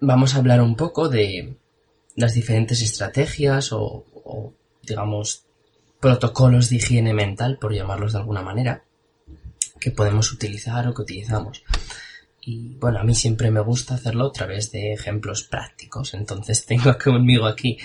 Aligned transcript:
vamos 0.00 0.34
a 0.34 0.38
hablar 0.38 0.60
un 0.60 0.76
poco 0.76 1.08
de 1.08 1.56
las 2.16 2.34
diferentes 2.34 2.82
estrategias 2.82 3.72
o, 3.72 4.04
digamos, 4.82 5.44
protocolos 6.00 6.70
de 6.70 6.76
higiene 6.76 7.14
mental, 7.14 7.58
por 7.58 7.74
llamarlos 7.74 8.12
de 8.12 8.18
alguna 8.18 8.42
manera, 8.42 8.84
que 9.80 9.90
podemos 9.90 10.32
utilizar 10.32 10.86
o 10.88 10.94
que 10.94 11.02
utilizamos. 11.02 11.62
Y 12.40 12.76
bueno, 12.76 13.00
a 13.00 13.04
mí 13.04 13.14
siempre 13.14 13.50
me 13.50 13.60
gusta 13.60 13.94
hacerlo 13.94 14.26
a 14.26 14.32
través 14.32 14.72
de 14.72 14.92
ejemplos 14.92 15.44
prácticos. 15.44 16.14
Entonces 16.14 16.64
tengo 16.66 16.96
conmigo 16.96 17.46
aquí 17.46 17.78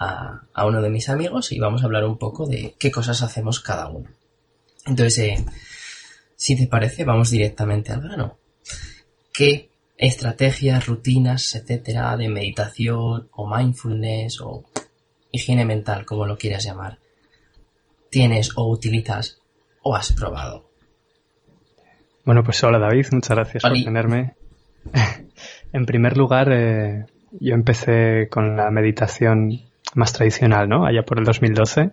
a, 0.00 0.42
a 0.52 0.66
uno 0.66 0.80
de 0.82 0.90
mis 0.90 1.08
amigos 1.08 1.52
y 1.52 1.58
vamos 1.58 1.82
a 1.82 1.86
hablar 1.86 2.04
un 2.04 2.18
poco 2.18 2.46
de 2.46 2.74
qué 2.78 2.90
cosas 2.90 3.22
hacemos 3.22 3.60
cada 3.60 3.88
uno. 3.88 4.08
Entonces, 4.86 5.18
eh, 5.18 5.44
si 6.36 6.56
te 6.56 6.66
parece, 6.66 7.04
vamos 7.04 7.30
directamente 7.30 7.92
al 7.92 8.00
grano. 8.00 8.38
¿Qué 9.32 9.67
estrategias, 9.98 10.86
rutinas, 10.86 11.54
etcétera, 11.56 12.16
de 12.16 12.28
meditación 12.28 13.28
o 13.32 13.54
mindfulness 13.54 14.40
o 14.40 14.64
higiene 15.32 15.64
mental, 15.64 16.06
como 16.06 16.24
lo 16.24 16.38
quieras 16.38 16.64
llamar, 16.64 16.98
tienes 18.08 18.56
o 18.56 18.70
utilizas 18.70 19.40
o 19.82 19.94
has 19.94 20.12
probado? 20.12 20.70
Bueno, 22.24 22.44
pues 22.44 22.62
hola 22.62 22.78
David, 22.78 23.06
muchas 23.12 23.36
gracias 23.36 23.62
por 23.62 23.72
tenerme. 23.72 24.34
en 25.72 25.84
primer 25.84 26.16
lugar, 26.16 26.52
eh, 26.52 27.06
yo 27.40 27.54
empecé 27.54 28.28
con 28.30 28.56
la 28.56 28.70
meditación 28.70 29.62
más 29.94 30.12
tradicional, 30.12 30.68
¿no? 30.68 30.86
Allá 30.86 31.02
por 31.02 31.18
el 31.18 31.24
2012. 31.24 31.90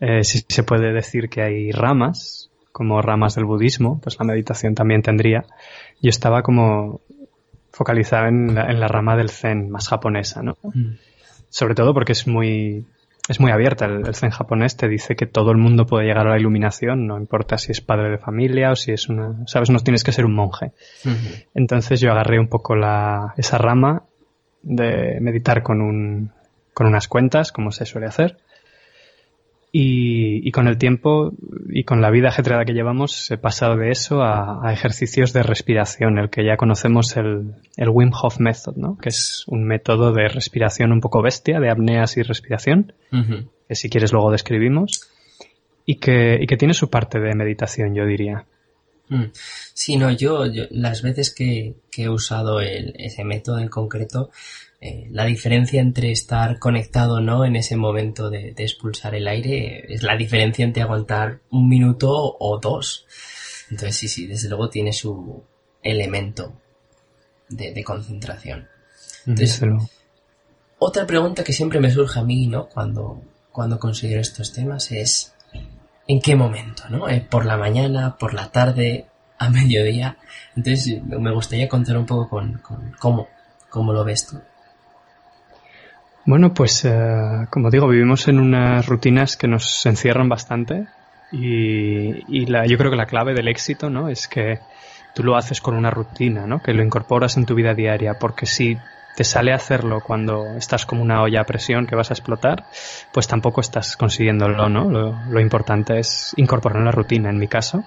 Eh, 0.00 0.24
si 0.24 0.44
se 0.48 0.62
puede 0.64 0.92
decir 0.92 1.28
que 1.28 1.42
hay 1.42 1.70
ramas, 1.70 2.50
como 2.72 3.00
ramas 3.00 3.36
del 3.36 3.44
budismo, 3.44 4.00
pues 4.00 4.18
la 4.18 4.24
meditación 4.24 4.74
también 4.74 5.02
tendría. 5.02 5.44
Yo 6.02 6.10
estaba 6.10 6.42
como 6.42 7.00
focalizado 7.74 8.28
en 8.28 8.54
la, 8.54 8.70
en 8.70 8.78
la 8.78 8.88
rama 8.88 9.16
del 9.16 9.30
zen 9.30 9.68
más 9.68 9.88
japonesa, 9.88 10.42
¿no? 10.42 10.56
Mm. 10.62 10.94
Sobre 11.48 11.74
todo 11.74 11.92
porque 11.92 12.12
es 12.12 12.26
muy, 12.26 12.86
es 13.28 13.40
muy 13.40 13.50
abierta. 13.50 13.86
El, 13.86 14.14
zen 14.14 14.30
japonés 14.30 14.76
te 14.76 14.88
dice 14.88 15.16
que 15.16 15.26
todo 15.26 15.50
el 15.50 15.58
mundo 15.58 15.84
puede 15.84 16.06
llegar 16.06 16.26
a 16.26 16.30
la 16.30 16.38
iluminación, 16.38 17.06
no 17.06 17.18
importa 17.18 17.58
si 17.58 17.72
es 17.72 17.80
padre 17.80 18.10
de 18.10 18.18
familia 18.18 18.70
o 18.70 18.76
si 18.76 18.92
es 18.92 19.08
una, 19.08 19.46
sabes, 19.46 19.70
no 19.70 19.80
tienes 19.80 20.04
que 20.04 20.12
ser 20.12 20.24
un 20.24 20.34
monje. 20.34 20.72
Entonces 21.54 22.00
yo 22.00 22.12
agarré 22.12 22.38
un 22.38 22.48
poco 22.48 22.76
la, 22.76 23.34
esa 23.36 23.58
rama 23.58 24.04
de 24.62 25.18
meditar 25.20 25.62
con 25.62 25.80
un, 25.80 26.30
con 26.72 26.86
unas 26.86 27.08
cuentas, 27.08 27.50
como 27.50 27.72
se 27.72 27.86
suele 27.86 28.06
hacer. 28.06 28.36
Y, 29.76 30.52
con 30.52 30.68
el 30.68 30.78
tiempo 30.78 31.32
y 31.68 31.82
con 31.82 32.00
la 32.00 32.12
vida 32.12 32.28
ajetreada 32.28 32.64
que 32.64 32.74
llevamos, 32.74 33.28
he 33.32 33.38
pasado 33.38 33.76
de 33.76 33.90
eso 33.90 34.22
a, 34.22 34.72
ejercicios 34.72 35.32
de 35.32 35.42
respiración, 35.42 36.16
el 36.16 36.30
que 36.30 36.44
ya 36.44 36.56
conocemos 36.56 37.16
el, 37.16 37.56
el, 37.76 37.88
Wim 37.88 38.12
Hof 38.12 38.38
Method, 38.38 38.76
¿no? 38.76 38.96
que 38.96 39.08
es 39.08 39.42
un 39.48 39.64
método 39.64 40.12
de 40.12 40.28
respiración 40.28 40.92
un 40.92 41.00
poco 41.00 41.22
bestia, 41.22 41.58
de 41.58 41.70
apneas 41.70 42.16
y 42.16 42.22
respiración, 42.22 42.92
que 43.68 43.74
si 43.74 43.90
quieres 43.90 44.12
luego 44.12 44.30
describimos, 44.30 45.10
y 45.84 45.96
que, 45.96 46.38
y 46.40 46.46
que 46.46 46.56
tiene 46.56 46.72
su 46.72 46.88
parte 46.88 47.18
de 47.18 47.34
meditación, 47.34 47.96
yo 47.96 48.06
diría. 48.06 48.46
Mm. 49.08 49.24
Sí, 49.34 49.96
no, 49.96 50.12
yo, 50.12 50.44
las 50.70 51.02
veces 51.02 51.34
que, 51.34 51.74
que 51.90 52.04
he 52.04 52.08
usado 52.08 52.60
el, 52.60 52.94
ese 52.96 53.24
método 53.24 53.58
en 53.58 53.68
concreto, 53.68 54.30
eh, 54.86 55.08
la 55.10 55.24
diferencia 55.24 55.80
entre 55.80 56.10
estar 56.12 56.58
conectado 56.58 57.14
o 57.14 57.20
no 57.20 57.46
en 57.46 57.56
ese 57.56 57.74
momento 57.74 58.28
de, 58.28 58.52
expulsar 58.58 59.14
el 59.14 59.26
aire 59.28 59.82
es 59.88 60.02
la 60.02 60.14
diferencia 60.14 60.62
entre 60.62 60.82
aguantar 60.82 61.40
un 61.48 61.70
minuto 61.70 62.10
o 62.12 62.58
dos. 62.60 63.06
Entonces 63.70 63.96
sí, 63.96 64.08
sí, 64.08 64.26
desde 64.26 64.50
luego 64.50 64.68
tiene 64.68 64.92
su 64.92 65.42
elemento 65.82 66.60
de, 67.48 67.82
concentración. 67.82 68.68
otra 70.78 71.06
pregunta 71.06 71.42
que 71.42 71.54
siempre 71.54 71.80
me 71.80 71.90
surge 71.90 72.20
a 72.20 72.22
mí, 72.22 72.46
¿no? 72.46 72.68
Cuando, 72.68 73.22
cuando 73.52 73.78
considero 73.78 74.20
estos 74.20 74.52
temas 74.52 74.92
es 74.92 75.34
¿en 76.06 76.20
qué 76.20 76.36
momento, 76.36 76.90
no? 76.90 77.08
Eh, 77.08 77.26
¿Por 77.26 77.46
la 77.46 77.56
mañana, 77.56 78.18
por 78.18 78.34
la 78.34 78.52
tarde, 78.52 79.06
a 79.38 79.48
mediodía? 79.58 80.18
Entonces 80.54 81.02
me 81.02 81.32
gustaría 81.32 81.70
contar 81.70 81.96
un 81.96 82.04
poco 82.04 82.28
con, 82.28 82.58
con 82.58 82.92
cómo, 82.98 83.28
cómo 83.70 83.94
lo 83.94 84.04
ves 84.04 84.26
tú. 84.26 84.38
Bueno, 86.26 86.54
pues 86.54 86.84
eh, 86.86 87.46
como 87.50 87.70
digo, 87.70 87.86
vivimos 87.86 88.28
en 88.28 88.40
unas 88.40 88.86
rutinas 88.86 89.36
que 89.36 89.46
nos 89.46 89.84
encierran 89.84 90.28
bastante 90.28 90.86
y, 91.30 92.46
la, 92.46 92.66
yo 92.66 92.78
creo 92.78 92.90
que 92.90 92.96
la 92.96 93.06
clave 93.06 93.34
del 93.34 93.48
éxito 93.48 93.90
¿no? 93.90 94.08
es 94.08 94.26
que 94.28 94.60
tú 95.14 95.22
lo 95.22 95.36
haces 95.36 95.60
con 95.60 95.74
una 95.74 95.90
rutina, 95.90 96.46
¿no? 96.46 96.62
que 96.62 96.72
lo 96.72 96.82
incorporas 96.82 97.36
en 97.36 97.44
tu 97.44 97.54
vida 97.54 97.74
diaria, 97.74 98.18
porque 98.18 98.46
si 98.46 98.78
te 99.16 99.24
sale 99.24 99.52
hacerlo 99.52 100.00
cuando 100.00 100.56
estás 100.56 100.86
como 100.86 101.02
una 101.02 101.22
olla 101.22 101.42
a 101.42 101.44
presión 101.44 101.86
que 101.86 101.94
vas 101.94 102.10
a 102.10 102.14
explotar, 102.14 102.64
pues 103.12 103.26
tampoco 103.26 103.60
estás 103.60 103.96
consiguiéndolo, 103.96 104.68
¿no? 104.68 104.90
Lo, 104.90 105.20
lo 105.28 105.40
importante 105.40 106.00
es 106.00 106.34
incorporar 106.36 106.82
la 106.82 106.90
rutina. 106.90 107.30
En 107.30 107.38
mi 107.38 107.46
caso, 107.46 107.84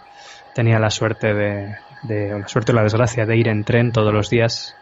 tenía 0.53 0.79
la 0.79 0.89
suerte 0.89 1.33
de, 1.33 1.75
de, 2.03 2.39
la 2.39 2.47
suerte 2.47 2.71
o 2.71 2.75
la 2.75 2.83
desgracia 2.83 3.25
de 3.25 3.35
ir 3.35 3.49
en 3.49 3.65
tren 3.65 3.91
todos 3.91 4.13
los 4.13 4.29
días 4.29 4.77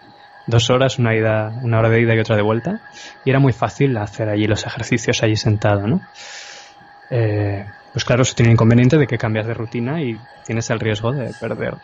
dos 0.47 0.69
horas, 0.69 1.00
una 1.00 1.16
ida, 1.16 1.53
una 1.61 1.79
hora 1.79 1.89
de 1.89 2.01
ida 2.01 2.16
y 2.16 2.19
otra 2.19 2.35
de 2.35 2.41
vuelta, 2.41 2.79
y 3.23 3.29
era 3.29 3.39
muy 3.39 3.53
fácil 3.53 3.95
hacer 3.97 4.29
allí 4.29 4.47
los 4.47 4.66
ejercicios 4.66 5.23
allí 5.23 5.35
sentado, 5.35 5.88
¿no? 5.88 6.01
Eh, 7.09 7.66
pues 7.94 8.03
claro, 8.03 8.23
eso 8.23 8.35
tiene 8.35 8.50
el 8.50 8.55
inconveniente 8.55 8.97
de 8.97 9.07
que 9.07 9.17
cambias 9.17 9.47
de 9.47 9.53
rutina 9.53 10.01
y 10.01 10.19
tienes 10.45 10.69
el 10.69 10.79
riesgo 10.79 11.13
de 11.13 11.34
perder 11.39 11.75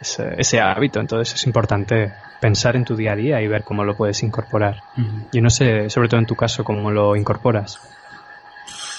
ese, 0.00 0.60
hábito. 0.60 1.00
Entonces 1.00 1.34
es 1.34 1.46
importante 1.46 2.12
pensar 2.40 2.76
en 2.76 2.84
tu 2.84 2.96
día 2.96 3.12
a 3.12 3.16
día 3.16 3.40
y 3.40 3.46
ver 3.46 3.62
cómo 3.62 3.84
lo 3.84 3.96
puedes 3.96 4.22
incorporar. 4.22 4.82
Yo 5.32 5.40
no 5.40 5.50
sé, 5.50 5.90
sobre 5.90 6.08
todo 6.08 6.20
en 6.20 6.26
tu 6.26 6.34
caso, 6.34 6.64
cómo 6.64 6.90
lo 6.90 7.14
incorporas. 7.16 7.78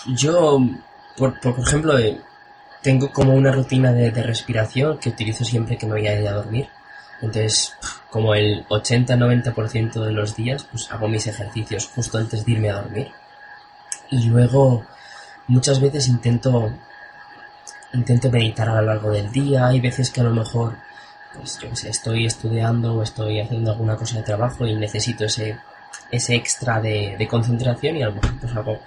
Yo, 0.08 0.60
por, 1.18 1.40
por 1.40 1.60
ejemplo, 1.60 1.98
eh, 1.98 2.20
tengo 2.82 3.12
como 3.12 3.34
una 3.34 3.52
rutina 3.52 3.92
de, 3.92 4.12
de, 4.12 4.24
respiración 4.24 4.98
que 4.98 5.10
utilizo 5.10 5.44
siempre 5.44 5.78
que 5.78 5.86
me 5.86 5.94
voy 5.94 6.08
a 6.08 6.20
ir 6.20 6.28
a 6.28 6.34
dormir. 6.34 6.68
Entonces, 7.22 7.76
como 8.10 8.34
el 8.34 8.66
80-90% 8.68 10.04
de 10.04 10.12
los 10.12 10.36
días, 10.36 10.64
pues 10.64 10.92
hago 10.92 11.08
mis 11.08 11.28
ejercicios 11.28 11.88
justo 11.88 12.18
antes 12.18 12.46
de 12.46 12.52
irme 12.52 12.72
a 12.72 12.82
dormir. 12.82 13.12
Y 14.10 14.24
luego, 14.28 14.84
muchas 15.48 15.80
veces 15.80 16.08
intento, 16.08 16.74
intento 17.94 18.32
meditar 18.32 18.70
a 18.70 18.82
lo 18.82 18.88
largo 18.88 19.12
del 19.12 19.32
día. 19.32 19.68
Hay 19.68 19.80
veces 19.80 20.10
que 20.10 20.22
a 20.22 20.24
lo 20.24 20.32
mejor, 20.32 20.76
pues 21.36 21.60
yo 21.60 21.76
sé, 21.76 21.90
estoy 21.90 22.26
estudiando 22.26 22.96
o 22.96 23.04
estoy 23.04 23.40
haciendo 23.40 23.72
alguna 23.72 23.96
cosa 23.96 24.18
de 24.18 24.24
trabajo 24.24 24.66
y 24.66 24.76
necesito 24.76 25.26
ese, 25.26 25.60
ese 26.10 26.36
extra 26.36 26.82
de, 26.82 27.28
concentración 27.30 27.98
y 27.98 28.04
a 28.04 28.08
lo 28.08 28.16
mejor 28.16 28.40
pues 28.40 28.56
hago 28.56 28.80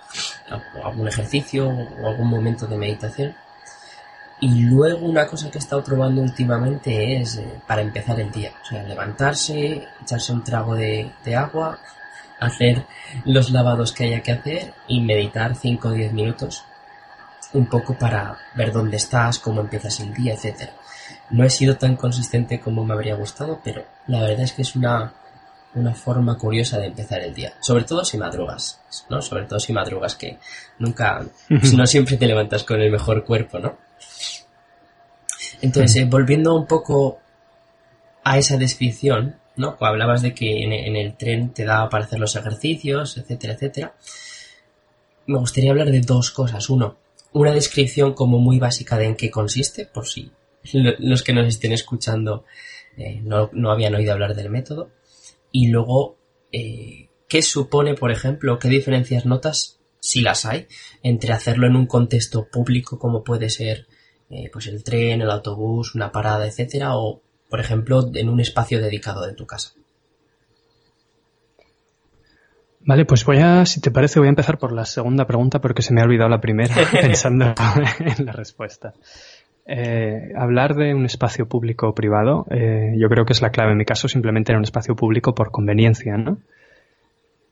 algún 0.84 1.08
ejercicio 1.08 1.68
o 1.68 2.08
algún 2.08 2.28
momento 2.28 2.66
de 2.66 2.76
meditación. 2.76 3.34
Y 4.44 4.60
luego 4.60 5.06
una 5.06 5.26
cosa 5.26 5.50
que 5.50 5.56
he 5.56 5.58
estado 5.58 5.82
probando 5.82 6.20
últimamente 6.20 7.16
es 7.16 7.38
eh, 7.38 7.48
para 7.66 7.80
empezar 7.80 8.20
el 8.20 8.30
día. 8.30 8.52
O 8.62 8.66
sea, 8.66 8.82
levantarse, 8.82 9.88
echarse 10.02 10.32
un 10.34 10.44
trago 10.44 10.74
de, 10.74 11.10
agua, 11.34 11.78
hacer 12.40 12.84
los 13.24 13.50
lavados 13.50 13.92
que 13.92 14.04
haya 14.04 14.22
que 14.22 14.32
hacer 14.32 14.74
y 14.86 15.00
meditar 15.00 15.56
5 15.56 15.88
o 15.88 15.92
10 15.92 16.12
minutos. 16.12 16.62
Un 17.54 17.70
poco 17.70 17.96
para 17.96 18.36
ver 18.54 18.70
dónde 18.70 18.98
estás, 18.98 19.38
cómo 19.38 19.62
empiezas 19.62 19.98
el 20.00 20.12
día, 20.12 20.34
etc. 20.34 20.68
No 21.30 21.42
he 21.42 21.48
sido 21.48 21.78
tan 21.78 21.96
consistente 21.96 22.60
como 22.60 22.84
me 22.84 22.92
habría 22.92 23.14
gustado, 23.14 23.62
pero 23.64 23.86
la 24.08 24.20
verdad 24.20 24.42
es 24.42 24.52
que 24.52 24.60
es 24.60 24.76
una, 24.76 25.10
una 25.74 25.94
forma 25.94 26.36
curiosa 26.36 26.78
de 26.78 26.88
empezar 26.88 27.20
el 27.22 27.32
día. 27.32 27.54
Sobre 27.60 27.84
todo 27.84 28.04
si 28.04 28.18
madrugas, 28.18 28.78
¿no? 29.08 29.22
Sobre 29.22 29.46
todo 29.46 29.58
si 29.58 29.72
madrugas 29.72 30.16
que 30.16 30.38
nunca, 30.78 31.24
no 31.48 31.86
siempre 31.86 32.18
te 32.18 32.26
levantas 32.26 32.62
con 32.64 32.82
el 32.82 32.92
mejor 32.92 33.24
cuerpo, 33.24 33.58
¿no? 33.58 33.83
Entonces, 35.64 35.96
eh, 35.96 36.04
volviendo 36.04 36.54
un 36.54 36.66
poco 36.66 37.20
a 38.22 38.36
esa 38.36 38.58
descripción, 38.58 39.36
¿no? 39.56 39.76
Cuando 39.76 39.94
hablabas 39.94 40.20
de 40.20 40.34
que 40.34 40.62
en, 40.62 40.94
el 40.94 41.16
tren 41.16 41.54
te 41.54 41.64
daba 41.64 41.88
para 41.88 42.04
hacer 42.04 42.20
los 42.20 42.36
ejercicios, 42.36 43.16
etcétera, 43.16 43.54
etcétera. 43.54 43.94
Me 45.26 45.38
gustaría 45.38 45.70
hablar 45.70 45.90
de 45.90 46.02
dos 46.02 46.30
cosas. 46.32 46.68
Uno, 46.68 46.98
una 47.32 47.52
descripción 47.52 48.12
como 48.12 48.38
muy 48.38 48.58
básica 48.58 48.98
de 48.98 49.06
en 49.06 49.16
qué 49.16 49.30
consiste, 49.30 49.86
por 49.86 50.06
si 50.06 50.30
los 50.72 51.22
que 51.22 51.32
nos 51.32 51.46
estén 51.46 51.72
escuchando 51.72 52.44
eh, 52.98 53.22
no, 53.22 53.48
habían 53.70 53.94
oído 53.94 54.12
hablar 54.12 54.34
del 54.34 54.50
método. 54.50 54.90
Y 55.50 55.68
luego, 55.68 56.18
eh, 56.52 57.08
¿qué 57.26 57.40
supone, 57.40 57.94
por 57.94 58.10
ejemplo, 58.10 58.58
qué 58.58 58.68
diferencias 58.68 59.24
notas, 59.24 59.78
si 59.98 60.20
las 60.20 60.44
hay, 60.44 60.66
entre 61.02 61.32
hacerlo 61.32 61.66
en 61.66 61.76
un 61.76 61.86
contexto 61.86 62.48
público 62.52 62.98
como 62.98 63.24
puede 63.24 63.48
ser 63.48 63.86
eh, 64.34 64.50
pues 64.52 64.66
el 64.66 64.82
tren, 64.82 65.20
el 65.20 65.30
autobús, 65.30 65.94
una 65.94 66.10
parada, 66.10 66.46
etcétera, 66.46 66.96
o 66.96 67.20
por 67.48 67.60
ejemplo 67.60 68.10
en 68.14 68.28
un 68.28 68.40
espacio 68.40 68.80
dedicado 68.80 69.24
de 69.26 69.34
tu 69.34 69.46
casa. 69.46 69.72
Vale, 72.86 73.06
pues 73.06 73.24
voy 73.24 73.38
a, 73.38 73.64
si 73.64 73.80
te 73.80 73.90
parece, 73.90 74.18
voy 74.18 74.26
a 74.26 74.30
empezar 74.30 74.58
por 74.58 74.72
la 74.72 74.84
segunda 74.84 75.26
pregunta 75.26 75.60
porque 75.60 75.80
se 75.80 75.94
me 75.94 76.02
ha 76.02 76.04
olvidado 76.04 76.28
la 76.28 76.40
primera 76.40 76.74
pensando 76.92 77.54
en 78.00 78.26
la 78.26 78.32
respuesta. 78.32 78.92
Eh, 79.66 80.32
hablar 80.36 80.74
de 80.74 80.94
un 80.94 81.06
espacio 81.06 81.46
público 81.46 81.88
o 81.88 81.94
privado, 81.94 82.44
eh, 82.50 82.94
yo 82.98 83.08
creo 83.08 83.24
que 83.24 83.32
es 83.32 83.40
la 83.40 83.50
clave. 83.50 83.72
En 83.72 83.78
mi 83.78 83.86
caso, 83.86 84.08
simplemente 84.08 84.52
era 84.52 84.58
un 84.58 84.64
espacio 84.64 84.94
público 84.94 85.34
por 85.34 85.50
conveniencia, 85.50 86.18
¿no? 86.18 86.38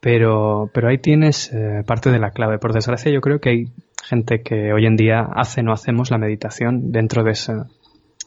Pero, 0.00 0.68
pero 0.74 0.88
ahí 0.88 0.98
tienes 0.98 1.50
eh, 1.52 1.82
parte 1.86 2.10
de 2.10 2.18
la 2.18 2.32
clave. 2.32 2.58
Por 2.58 2.74
desgracia, 2.74 3.10
yo 3.10 3.20
creo 3.20 3.40
que 3.40 3.48
hay 3.48 3.68
gente 4.02 4.42
que 4.42 4.72
hoy 4.72 4.86
en 4.86 4.96
día 4.96 5.20
hace 5.34 5.62
no 5.62 5.72
hacemos 5.72 6.10
la 6.10 6.18
meditación 6.18 6.92
dentro 6.92 7.24
de 7.24 7.32
esa, 7.32 7.66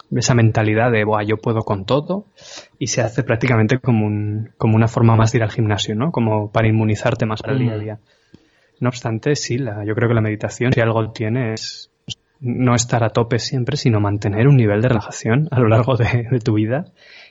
de 0.09 0.19
esa 0.19 0.33
mentalidad 0.33 0.91
de, 0.91 1.03
Buah, 1.03 1.23
yo 1.23 1.37
puedo 1.37 1.61
con 1.61 1.85
todo 1.85 2.27
y 2.79 2.87
se 2.87 3.01
hace 3.01 3.23
prácticamente 3.23 3.79
como, 3.79 4.05
un, 4.05 4.51
como 4.57 4.75
una 4.75 4.87
forma 4.87 5.15
más 5.15 5.31
de 5.31 5.39
ir 5.39 5.43
al 5.43 5.51
gimnasio, 5.51 5.95
¿no? 5.95 6.11
Como 6.11 6.51
para 6.51 6.67
inmunizarte 6.67 7.25
más 7.25 7.41
para 7.41 7.53
el 7.53 7.59
día 7.59 7.73
a 7.73 7.77
día. 7.77 7.99
No 8.79 8.89
obstante, 8.89 9.35
sí, 9.35 9.57
la, 9.57 9.85
yo 9.85 9.95
creo 9.95 10.09
que 10.09 10.15
la 10.15 10.21
meditación, 10.21 10.73
si 10.73 10.81
algo 10.81 11.11
tiene, 11.11 11.53
es 11.53 11.91
no 12.39 12.75
estar 12.75 13.03
a 13.03 13.09
tope 13.09 13.39
siempre, 13.39 13.77
sino 13.77 13.99
mantener 13.99 14.47
un 14.47 14.57
nivel 14.57 14.81
de 14.81 14.89
relajación 14.89 15.47
a 15.51 15.59
lo 15.59 15.67
largo 15.67 15.95
de, 15.95 16.39
tu 16.43 16.53
vida. 16.53 16.85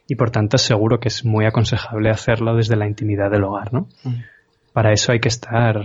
Y 0.07 0.17
por 0.17 0.31
tanto, 0.31 0.59
seguro 0.59 1.01
que 1.01 1.09
es 1.09 1.25
muy 1.25 1.47
aconsejable 1.47 2.11
hacerlo 2.11 2.57
desde 2.57 2.77
la 2.77 2.87
intimidad 2.87 3.31
del 3.31 3.45
hogar, 3.45 3.73
¿no? 3.73 3.89
Mm. 4.05 4.23
Para 4.73 4.93
eso 4.93 5.13
hay 5.13 5.21
que 5.21 5.29
estar 5.29 5.77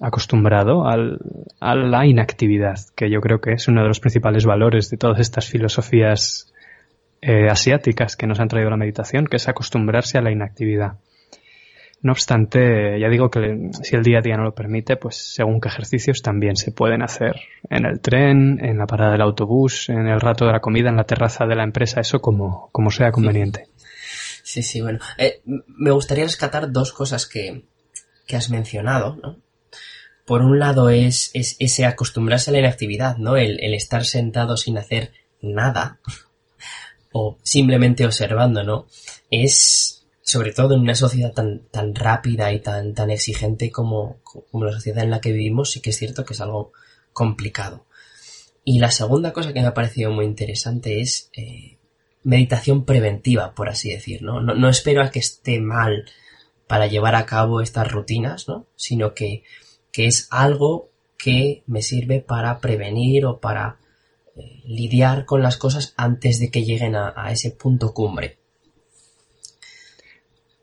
acostumbrado 0.00 0.86
al, 0.86 1.18
a 1.60 1.74
la 1.74 2.06
inactividad, 2.06 2.78
que 2.94 3.10
yo 3.10 3.20
creo 3.20 3.40
que 3.40 3.52
es 3.52 3.68
uno 3.68 3.82
de 3.82 3.88
los 3.88 4.00
principales 4.00 4.44
valores 4.44 4.90
de 4.90 4.96
todas 4.96 5.20
estas 5.20 5.48
filosofías 5.48 6.52
eh, 7.22 7.48
asiáticas 7.48 8.16
que 8.16 8.26
nos 8.26 8.40
han 8.40 8.48
traído 8.48 8.70
la 8.70 8.76
meditación, 8.76 9.26
que 9.26 9.36
es 9.36 9.48
acostumbrarse 9.48 10.18
a 10.18 10.22
la 10.22 10.30
inactividad. 10.30 10.98
No 12.02 12.12
obstante, 12.12 13.00
ya 13.00 13.08
digo 13.08 13.30
que 13.30 13.70
si 13.82 13.96
el 13.96 14.02
día 14.02 14.18
a 14.18 14.20
día 14.20 14.36
no 14.36 14.44
lo 14.44 14.54
permite, 14.54 14.96
pues 14.96 15.16
según 15.34 15.58
qué 15.58 15.68
ejercicios 15.68 16.20
también 16.20 16.54
se 16.56 16.70
pueden 16.70 17.00
hacer 17.00 17.36
en 17.70 17.86
el 17.86 18.00
tren, 18.00 18.62
en 18.62 18.76
la 18.76 18.86
parada 18.86 19.12
del 19.12 19.22
autobús, 19.22 19.88
en 19.88 20.06
el 20.06 20.20
rato 20.20 20.44
de 20.44 20.52
la 20.52 20.60
comida, 20.60 20.90
en 20.90 20.96
la 20.96 21.04
terraza 21.04 21.46
de 21.46 21.56
la 21.56 21.64
empresa, 21.64 22.00
eso 22.02 22.20
como, 22.20 22.68
como 22.72 22.90
sea 22.90 23.10
conveniente. 23.10 23.68
Sí, 24.42 24.62
sí, 24.62 24.82
bueno. 24.82 24.98
Eh, 25.16 25.40
me 25.46 25.92
gustaría 25.92 26.24
rescatar 26.24 26.70
dos 26.70 26.92
cosas 26.92 27.26
que, 27.26 27.64
que 28.26 28.36
has 28.36 28.50
mencionado, 28.50 29.16
¿no? 29.22 29.38
Por 30.24 30.42
un 30.42 30.58
lado 30.58 30.88
es, 30.88 31.30
es, 31.34 31.56
ese 31.58 31.84
acostumbrarse 31.84 32.50
a 32.50 32.52
la 32.52 32.60
inactividad, 32.60 33.16
¿no? 33.18 33.36
El, 33.36 33.74
estar 33.74 34.04
sentado 34.04 34.56
sin 34.56 34.78
hacer 34.78 35.12
nada 35.42 36.00
o 37.12 37.38
simplemente 37.42 38.06
observando, 38.06 38.62
¿no? 38.62 38.86
Es 39.30 40.06
sobre 40.22 40.52
todo 40.52 40.74
en 40.74 40.80
una 40.80 40.94
sociedad 40.94 41.32
tan, 41.32 41.60
tan 41.70 41.94
rápida 41.94 42.52
y 42.52 42.60
tan, 42.60 42.94
tan 42.94 43.10
exigente 43.10 43.70
como, 43.70 44.16
como 44.22 44.64
la 44.64 44.72
sociedad 44.72 45.04
en 45.04 45.10
la 45.10 45.20
que 45.20 45.32
vivimos, 45.32 45.72
sí 45.72 45.80
que 45.80 45.90
es 45.90 45.98
cierto 45.98 46.24
que 46.24 46.32
es 46.32 46.40
algo 46.40 46.72
complicado. 47.12 47.84
Y 48.64 48.78
la 48.78 48.90
segunda 48.90 49.34
cosa 49.34 49.52
que 49.52 49.60
me 49.60 49.66
ha 49.66 49.74
parecido 49.74 50.10
muy 50.10 50.24
interesante 50.24 51.02
es 51.02 51.28
eh, 51.34 51.76
meditación 52.22 52.86
preventiva, 52.86 53.54
por 53.54 53.68
así 53.68 53.90
decir, 53.90 54.22
¿no? 54.22 54.40
¿no? 54.40 54.54
¿no? 54.54 54.70
espero 54.70 55.02
a 55.02 55.10
que 55.10 55.18
esté 55.18 55.60
mal 55.60 56.06
para 56.66 56.86
llevar 56.86 57.14
a 57.14 57.26
cabo 57.26 57.60
estas 57.60 57.92
rutinas, 57.92 58.48
¿no? 58.48 58.66
Sino 58.74 59.14
que, 59.14 59.44
que 59.94 60.06
es 60.06 60.26
algo 60.32 60.90
que 61.16 61.62
me 61.68 61.80
sirve 61.80 62.20
para 62.20 62.58
prevenir 62.58 63.24
o 63.26 63.38
para 63.38 63.76
eh, 64.36 64.60
lidiar 64.66 65.24
con 65.24 65.40
las 65.40 65.56
cosas 65.56 65.94
antes 65.96 66.40
de 66.40 66.50
que 66.50 66.64
lleguen 66.64 66.96
a, 66.96 67.14
a 67.16 67.30
ese 67.30 67.52
punto 67.52 67.94
cumbre. 67.94 68.38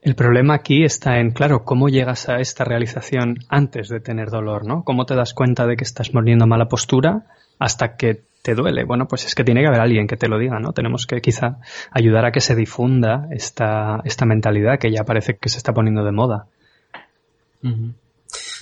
El 0.02 0.16
problema 0.16 0.56
aquí 0.56 0.84
está 0.84 1.20
en, 1.20 1.32
claro, 1.32 1.64
cómo 1.64 1.88
llegas 1.88 2.28
a 2.28 2.40
esta 2.40 2.66
realización 2.66 3.38
antes 3.48 3.88
de 3.88 4.02
tener 4.02 4.32
dolor, 4.32 4.66
¿no? 4.66 4.84
¿Cómo 4.84 5.06
te 5.06 5.16
das 5.16 5.34
cuenta 5.34 5.66
de 5.66 5.78
que 5.78 5.86
estás 5.86 6.10
poniendo 6.10 6.46
mala 6.46 6.68
postura 6.68 7.28
hasta 7.58 7.96
que 7.96 8.24
te 8.42 8.54
duele? 8.54 8.84
Bueno, 8.84 9.08
pues 9.08 9.26
es 9.26 9.34
que 9.34 9.46
tiene 9.46 9.62
que 9.62 9.68
haber 9.68 9.80
alguien 9.80 10.08
que 10.08 10.18
te 10.18 10.28
lo 10.28 10.40
diga, 10.40 10.60
¿no? 10.60 10.74
Tenemos 10.74 11.08
que 11.08 11.22
quizá 11.22 11.60
ayudar 11.92 12.26
a 12.26 12.32
que 12.32 12.42
se 12.42 12.56
difunda 12.56 13.28
esta, 13.32 14.02
esta 14.04 14.26
mentalidad 14.26 14.78
que 14.78 14.92
ya 14.92 15.06
parece 15.06 15.38
que 15.38 15.50
se 15.50 15.58
está 15.58 15.72
poniendo 15.72 16.04
de 16.04 16.12
moda. 16.12 16.48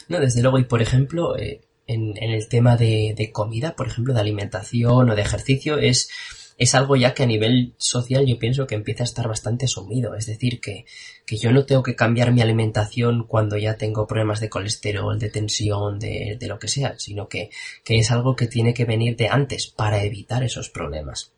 No, 0.09 0.19
desde 0.19 0.41
luego, 0.41 0.59
y 0.59 0.65
por 0.65 0.81
ejemplo, 0.81 1.37
eh, 1.37 1.61
en, 1.87 2.17
en, 2.17 2.31
el 2.31 2.49
tema 2.49 2.75
de, 2.75 3.15
de 3.17 3.31
comida, 3.31 3.75
por 3.75 3.87
ejemplo, 3.87 4.13
de 4.13 4.19
alimentación 4.19 5.09
o 5.09 5.15
de 5.15 5.21
ejercicio, 5.21 5.77
es 5.77 6.09
es 6.59 6.75
algo 6.75 6.97
ya 6.97 7.13
que 7.13 7.23
a 7.23 7.25
nivel 7.25 7.73
social 7.77 8.25
yo 8.25 8.37
pienso 8.37 8.67
que 8.67 8.75
empieza 8.75 9.03
a 9.03 9.05
estar 9.05 9.29
bastante 9.29 9.65
sumido. 9.65 10.13
Es 10.15 10.25
decir, 10.25 10.59
que, 10.59 10.85
que 11.25 11.37
yo 11.37 11.53
no 11.53 11.65
tengo 11.65 11.81
que 11.81 11.95
cambiar 11.95 12.33
mi 12.33 12.41
alimentación 12.41 13.23
cuando 13.25 13.57
ya 13.57 13.77
tengo 13.77 14.05
problemas 14.05 14.41
de 14.41 14.49
colesterol, 14.49 15.17
de 15.17 15.29
tensión, 15.29 15.99
de, 15.99 16.35
de 16.37 16.47
lo 16.47 16.59
que 16.59 16.67
sea, 16.67 16.99
sino 16.99 17.29
que, 17.29 17.49
que 17.85 17.97
es 17.97 18.11
algo 18.11 18.35
que 18.35 18.47
tiene 18.47 18.73
que 18.73 18.83
venir 18.83 19.15
de 19.15 19.29
antes 19.29 19.67
para 19.67 20.03
evitar 20.03 20.43
esos 20.43 20.69
problemas. 20.69 21.31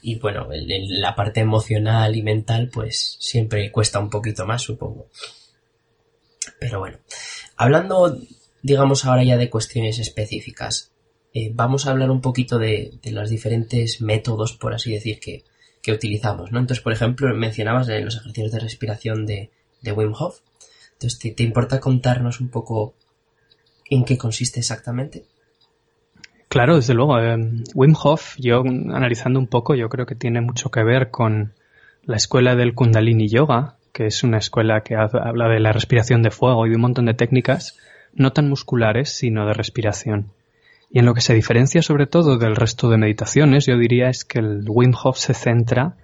Y 0.00 0.18
bueno, 0.18 0.48
la 0.50 1.14
parte 1.14 1.40
emocional 1.40 2.16
y 2.16 2.22
mental 2.22 2.70
pues 2.72 3.18
siempre 3.20 3.70
cuesta 3.70 4.00
un 4.00 4.08
poquito 4.08 4.46
más, 4.46 4.62
supongo. 4.62 5.10
Pero 6.58 6.78
bueno, 6.80 6.98
hablando 7.62 8.18
digamos 8.62 9.04
ahora 9.04 9.24
ya 9.24 9.36
de 9.36 9.50
cuestiones 9.50 9.98
específicas, 9.98 10.92
eh, 11.34 11.50
vamos 11.52 11.86
a 11.86 11.90
hablar 11.90 12.10
un 12.10 12.20
poquito 12.20 12.58
de, 12.58 12.98
los 13.04 13.28
diferentes 13.28 14.00
métodos, 14.00 14.52
por 14.54 14.72
así 14.74 14.92
decir, 14.92 15.18
que, 15.20 15.44
utilizamos, 15.92 16.52
¿no? 16.52 16.60
Entonces, 16.60 16.82
por 16.82 16.92
ejemplo, 16.92 17.34
mencionabas 17.34 17.88
los 17.88 18.16
ejercicios 18.16 18.52
de 18.52 18.60
respiración 18.60 19.26
de, 19.26 19.50
Wim 19.84 20.12
Hof. 20.16 20.38
Entonces, 20.92 21.34
¿te, 21.34 21.42
importa 21.42 21.80
contarnos 21.80 22.40
un 22.40 22.50
poco 22.50 22.94
en 23.90 24.04
qué 24.04 24.16
consiste 24.16 24.60
exactamente? 24.60 25.24
Claro, 26.46 26.76
desde 26.76 26.94
luego. 26.94 27.18
Eh, 27.18 27.36
Wim 27.74 27.96
Hof, 28.00 28.36
yo 28.38 28.60
analizando 28.60 29.40
un 29.40 29.48
poco, 29.48 29.74
yo 29.74 29.88
creo 29.88 30.06
que 30.06 30.14
tiene 30.14 30.40
mucho 30.40 30.70
que 30.70 30.84
ver 30.84 31.10
con 31.10 31.54
la 32.04 32.16
escuela 32.16 32.54
del 32.54 32.74
Kundalini 32.74 33.28
Yoga, 33.28 33.78
que 33.92 34.06
es 34.06 34.22
una 34.22 34.38
escuela 34.38 34.82
que 34.82 34.96
habla 34.96 35.48
de 35.48 35.60
la 35.60 35.72
respiración 35.72 36.22
de 36.22 36.30
fuego 36.30 36.66
y 36.66 36.70
de 36.70 36.76
un 36.76 36.82
montón 36.82 37.06
de 37.06 37.14
técnicas, 37.14 37.78
no 38.14 38.32
tan 38.32 38.48
musculares, 38.48 39.10
sino 39.10 39.46
de 39.46 39.54
respiración. 39.54 40.32
Y 40.90 40.98
en 40.98 41.06
lo 41.06 41.14
que 41.14 41.20
se 41.20 41.34
diferencia 41.34 41.82
sobre 41.82 42.06
todo 42.06 42.38
del 42.38 42.56
resto 42.56 42.90
de 42.90 42.98
meditaciones, 42.98 43.66
yo 43.66 43.76
diría 43.78 44.08
es 44.08 44.24
que 44.24 44.40
el 44.40 44.64
Wim 44.68 44.92
Hof 45.02 45.16
se 45.18 45.34
centra 45.34 45.96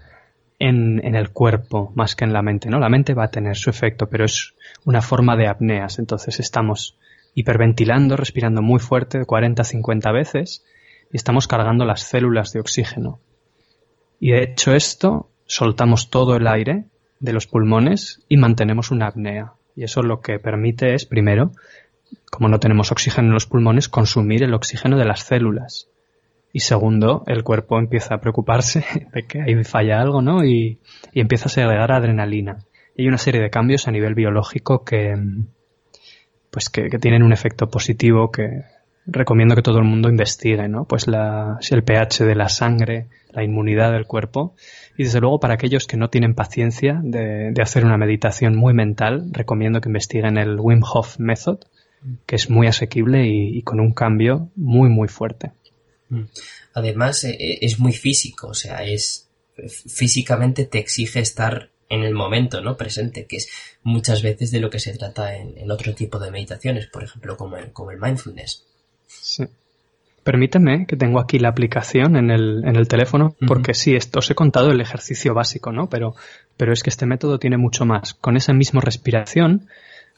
en, 0.58 1.04
en, 1.04 1.14
el 1.14 1.30
cuerpo 1.30 1.92
más 1.94 2.16
que 2.16 2.24
en 2.24 2.32
la 2.32 2.42
mente, 2.42 2.68
¿no? 2.68 2.78
La 2.80 2.88
mente 2.88 3.14
va 3.14 3.24
a 3.24 3.30
tener 3.30 3.56
su 3.56 3.70
efecto, 3.70 4.08
pero 4.08 4.24
es 4.24 4.54
una 4.84 5.02
forma 5.02 5.36
de 5.36 5.46
apneas. 5.46 5.98
Entonces 5.98 6.40
estamos 6.40 6.98
hiperventilando, 7.34 8.16
respirando 8.16 8.62
muy 8.62 8.80
fuerte, 8.80 9.24
40, 9.24 9.62
50 9.62 10.12
veces, 10.12 10.64
y 11.12 11.16
estamos 11.16 11.46
cargando 11.46 11.84
las 11.84 12.02
células 12.02 12.52
de 12.52 12.60
oxígeno. 12.60 13.20
Y 14.18 14.32
de 14.32 14.42
hecho 14.42 14.74
esto, 14.74 15.30
soltamos 15.46 16.10
todo 16.10 16.36
el 16.36 16.46
aire 16.46 16.86
de 17.20 17.32
los 17.32 17.46
pulmones 17.46 18.24
y 18.28 18.36
mantenemos 18.36 18.90
una 18.90 19.08
apnea. 19.08 19.54
Y 19.74 19.84
eso 19.84 20.02
lo 20.02 20.20
que 20.20 20.38
permite 20.38 20.94
es, 20.94 21.04
primero, 21.04 21.52
como 22.30 22.48
no 22.48 22.58
tenemos 22.58 22.92
oxígeno 22.92 23.28
en 23.28 23.34
los 23.34 23.46
pulmones, 23.46 23.88
consumir 23.88 24.42
el 24.42 24.54
oxígeno 24.54 24.96
de 24.96 25.04
las 25.04 25.20
células. 25.20 25.88
Y 26.52 26.60
segundo, 26.60 27.24
el 27.26 27.44
cuerpo 27.44 27.78
empieza 27.78 28.14
a 28.14 28.20
preocuparse 28.20 28.84
de 29.12 29.26
que 29.26 29.42
ahí 29.42 29.62
falla 29.64 30.00
algo, 30.00 30.22
¿no? 30.22 30.44
Y, 30.44 30.78
empieza 31.12 31.46
a 31.46 31.50
segregar 31.50 31.92
adrenalina. 31.92 32.58
Y 32.96 33.02
hay 33.02 33.08
una 33.08 33.18
serie 33.18 33.40
de 33.40 33.50
cambios 33.50 33.86
a 33.86 33.92
nivel 33.92 34.14
biológico 34.14 34.84
que, 34.84 35.14
pues 36.50 36.68
que, 36.68 36.88
tienen 36.98 37.22
un 37.22 37.32
efecto 37.32 37.68
positivo 37.68 38.30
que 38.30 38.62
recomiendo 39.10 39.54
que 39.54 39.62
todo 39.62 39.78
el 39.78 39.84
mundo 39.84 40.08
investigue, 40.08 40.68
¿no? 40.68 40.84
Pues 40.84 41.08
la, 41.08 41.58
el 41.70 41.82
pH 41.82 42.24
de 42.24 42.34
la 42.34 42.48
sangre, 42.48 43.08
la 43.30 43.42
inmunidad 43.42 43.92
del 43.92 44.06
cuerpo. 44.06 44.54
Y 44.96 45.04
desde 45.04 45.20
luego 45.20 45.40
para 45.40 45.54
aquellos 45.54 45.86
que 45.86 45.96
no 45.96 46.10
tienen 46.10 46.34
paciencia 46.34 47.00
de, 47.02 47.52
hacer 47.60 47.84
una 47.84 47.96
meditación 47.96 48.54
muy 48.54 48.74
mental, 48.74 49.28
recomiendo 49.32 49.80
que 49.80 49.88
investiguen 49.88 50.36
el 50.36 50.60
Wim 50.60 50.82
Hof 50.82 51.18
Method, 51.18 51.58
que 52.26 52.36
es 52.36 52.50
muy 52.50 52.66
asequible 52.66 53.26
y, 53.26 53.62
con 53.62 53.80
un 53.80 53.92
cambio 53.92 54.50
muy, 54.54 54.88
muy 54.88 55.08
fuerte. 55.08 55.52
Mm. 56.10 56.24
Además, 56.74 57.24
eh, 57.24 57.36
eh, 57.38 57.58
es 57.62 57.78
muy 57.78 57.92
físico, 57.92 58.48
o 58.48 58.54
sea, 58.54 58.84
es 58.84 59.28
físicamente 59.66 60.66
te 60.66 60.78
exige 60.78 61.18
estar 61.18 61.70
en 61.88 62.02
el 62.02 62.14
momento, 62.14 62.60
¿no? 62.60 62.76
Presente, 62.76 63.26
que 63.26 63.36
es 63.36 63.48
muchas 63.82 64.22
veces 64.22 64.50
de 64.50 64.60
lo 64.60 64.70
que 64.70 64.78
se 64.78 64.96
trata 64.96 65.34
en, 65.34 65.70
otro 65.70 65.94
tipo 65.94 66.18
de 66.18 66.30
meditaciones, 66.30 66.86
por 66.86 67.02
ejemplo, 67.02 67.36
como 67.36 67.56
el, 67.56 67.72
como 67.72 67.90
el 67.90 67.98
mindfulness. 67.98 68.64
Sí. 69.08 69.44
Permíteme 70.22 70.86
que 70.86 70.96
tengo 70.96 71.20
aquí 71.20 71.38
la 71.38 71.48
aplicación 71.48 72.16
en 72.16 72.30
el, 72.30 72.62
en 72.66 72.76
el 72.76 72.86
teléfono, 72.86 73.34
porque 73.46 73.72
sí, 73.72 73.96
esto 73.96 74.18
os 74.18 74.30
he 74.30 74.34
contado 74.34 74.70
el 74.70 74.80
ejercicio 74.80 75.32
básico, 75.32 75.72
¿no? 75.72 75.88
Pero, 75.88 76.14
pero 76.58 76.74
es 76.74 76.82
que 76.82 76.90
este 76.90 77.06
método 77.06 77.38
tiene 77.38 77.56
mucho 77.56 77.86
más. 77.86 78.12
Con 78.12 78.36
esa 78.36 78.52
misma 78.52 78.82
respiración, 78.82 79.68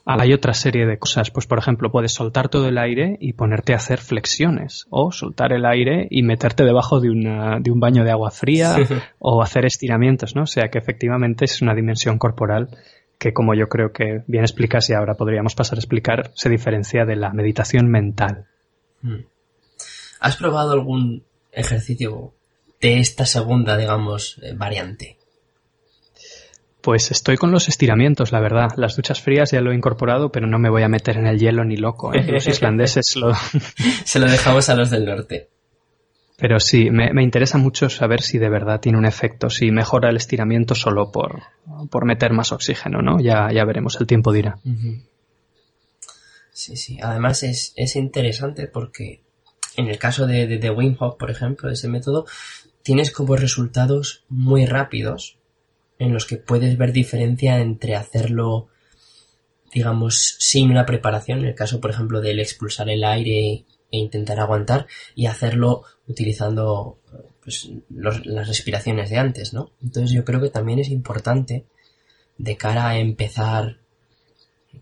hay 0.05 0.33
otra 0.33 0.55
serie 0.55 0.87
de 0.87 0.99
cosas, 0.99 1.31
pues 1.31 1.47
por 1.47 1.59
ejemplo, 1.59 1.93
puedes 1.93 2.13
soltar 2.13 2.49
todo 2.49 2.67
el 2.67 2.79
aire 2.79 3.17
y 3.21 3.35
ponerte 3.35 3.73
a 3.73 3.77
hacer 3.77 4.01
flexiones, 4.01 4.87
o 4.91 5.13
soltar 5.13 5.53
el 5.53 5.65
aire 5.65 6.09
y 6.11 6.23
meterte 6.23 6.65
debajo 6.65 7.01
de, 7.01 7.11
una, 7.11 7.61
de 7.61 7.71
un 7.71 7.79
baño 7.79 8.03
de 8.03 8.11
agua 8.11 8.31
fría, 8.31 8.77
o 9.21 9.43
hacer 9.43 9.65
estiramientos, 9.65 10.35
¿no? 10.35 10.43
O 10.43 10.47
sea 10.47 10.69
que 10.69 10.79
efectivamente 10.79 11.45
es 11.45 11.63
una 11.63 11.75
dimensión 11.75 12.19
corporal 12.19 12.69
que, 13.19 13.33
como 13.33 13.55
yo 13.55 13.69
creo 13.69 13.93
que 13.93 14.23
bien 14.27 14.43
explicas 14.43 14.89
y 14.91 14.95
ahora 14.95 15.15
podríamos 15.15 15.55
pasar 15.55 15.79
a 15.79 15.81
explicar, 15.81 16.31
se 16.35 16.49
diferencia 16.49 17.05
de 17.05 17.17
la 17.17 17.33
meditación 17.33 17.89
mental. 17.89 18.47
Hmm. 19.03 19.25
¿Has 20.21 20.37
probado 20.37 20.73
algún 20.73 21.25
ejercicio 21.53 22.35
de 22.81 23.01
esta 23.01 23.27
segunda, 23.27 23.77
digamos, 23.77 24.39
eh, 24.43 24.53
variante? 24.55 25.19
Pues 26.81 27.11
estoy 27.11 27.37
con 27.37 27.51
los 27.51 27.69
estiramientos, 27.69 28.33
la 28.33 28.41
verdad. 28.41 28.71
Las 28.77 28.97
duchas 28.97 29.21
frías 29.21 29.51
ya 29.51 29.61
lo 29.61 29.73
he 29.73 29.75
incorporado, 29.75 30.33
pero 30.33 30.47
no 30.47 30.59
me 30.59 30.71
voy 30.71 30.83
a 30.83 30.89
meter 30.89 31.19
en 31.19 31.27
el 31.27 31.39
hielo 31.39 31.65
ni 31.65 31.77
loco. 31.77 32.15
¿eh? 32.15 32.25
Los 32.25 32.47
islandeses 32.49 33.17
lo... 33.17 33.33
Se 34.05 34.19
lo 34.19 34.31
dejamos 34.31 34.69
a 34.69 34.77
los 34.77 34.91
del 34.91 35.05
norte. 35.05 35.49
Pero 36.39 36.59
sí, 36.59 36.91
me, 36.91 37.23
interesa 37.23 37.59
mucho 37.59 37.91
saber 37.91 38.23
si 38.23 38.39
de 38.39 38.49
verdad 38.49 38.81
tiene 38.81 38.97
un 38.97 39.05
efecto, 39.05 39.51
si 39.51 39.71
mejora 39.71 40.09
el 40.09 40.17
estiramiento 40.17 40.75
solo 40.75 41.13
por, 41.13 41.43
por 41.91 42.07
meter 42.07 42.33
más 42.33 42.51
oxígeno, 42.51 43.03
¿no? 43.03 43.21
Ya, 43.21 43.53
ya 43.53 43.63
veremos, 43.67 44.01
el 44.01 44.07
tiempo 44.07 44.33
dirá. 44.33 44.57
Sí, 46.61 46.77
sí. 46.77 46.99
Además 47.01 47.43
es, 47.43 47.73
es 47.75 47.97
interesante 47.97 48.67
porque 48.67 49.23
en 49.79 49.89
el 49.89 49.99
caso 49.99 50.27
de, 50.27 50.47
de, 50.47 50.59
de 50.59 50.71
Wim 50.71 50.95
Hof, 51.01 51.17
por 51.17 51.31
ejemplo, 51.31 51.71
ese 51.71 51.89
método, 51.89 52.27
tienes 52.83 53.11
como 53.11 53.35
resultados 53.35 54.25
muy 54.29 54.67
rápidos 54.67 55.39
en 55.99 56.13
los 56.13 56.27
que 56.27 56.37
puedes 56.37 56.77
ver 56.77 56.93
diferencia 56.93 57.61
entre 57.61 57.97
hacerlo, 57.97 58.69
digamos, 59.73 60.37
sin 60.39 60.71
una 60.71 60.85
preparación, 60.85 61.39
en 61.39 61.47
el 61.47 61.55
caso, 61.55 61.81
por 61.81 61.93
ejemplo, 61.93 62.21
del 62.21 62.41
expulsar 62.41 62.91
el 62.91 63.05
aire 63.05 63.65
e 63.91 63.97
intentar 63.97 64.39
aguantar, 64.39 64.87
y 65.15 65.27
hacerlo 65.27 65.85
utilizando 66.09 66.99
pues, 67.43 67.71
las 67.89 68.49
respiraciones 68.49 69.09
de 69.09 69.17
antes, 69.17 69.55
¿no? 69.55 69.73
Entonces 69.83 70.11
yo 70.11 70.27
creo 70.27 70.43
que 70.43 70.51
también 70.51 70.79
es 70.79 70.91
importante, 70.91 71.65
de 72.37 72.57
cara 72.59 72.91
a 72.91 72.99
empezar 72.99 73.80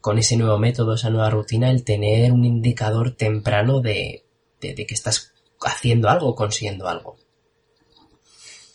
con 0.01 0.19
ese 0.19 0.37
nuevo 0.37 0.59
método, 0.59 0.95
esa 0.95 1.11
nueva 1.11 1.31
rutina, 1.31 1.71
el 1.71 1.85
tener 1.85 2.33
un 2.33 2.45
indicador 2.45 3.13
temprano 3.13 3.81
de, 3.81 4.25
de 4.61 4.75
que 4.75 4.95
estás 4.95 5.33
haciendo 5.61 6.09
algo, 6.09 6.35
consiguiendo 6.35 6.89
algo. 6.89 7.17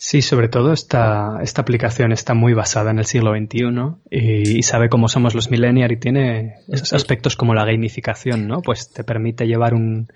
Sí, 0.06 0.20
sobre 0.20 0.48
todo 0.48 0.74
esta, 0.74 1.38
esta 1.42 1.62
aplicación 1.62 2.12
está 2.12 2.34
muy 2.34 2.52
basada 2.52 2.90
en 2.90 2.98
el 2.98 3.06
siglo 3.06 3.32
XXI 3.34 4.02
y, 4.10 4.62
sabe 4.62 4.90
cómo 4.90 5.08
somos 5.08 5.34
los 5.34 5.50
millennials 5.50 5.94
y 5.94 5.96
tiene 5.96 6.56
esos 6.68 6.92
aspectos 6.92 7.36
como 7.36 7.54
la 7.54 7.64
gamificación, 7.64 8.46
¿no? 8.46 8.60
Pues 8.60 8.92
te 8.92 9.02
permite 9.02 9.46
llevar 9.46 9.72
un, 9.72 10.08